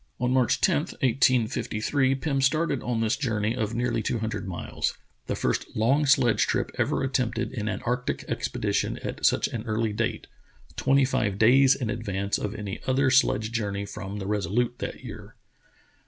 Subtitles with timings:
[0.19, 5.35] On March 10, 1853, Pim started on this journey of nearly two hundred miles, the
[5.35, 10.25] first long sledge trip ever attempted in an arctic expedition at such an early date—
[10.75, 15.03] twenty five days in advance of any other sledge jour ney from the Resolute that
[15.03, 15.35] year.